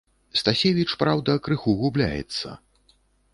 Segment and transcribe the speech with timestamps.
[0.39, 2.57] Стасевіч, праўда, крыху губляецца.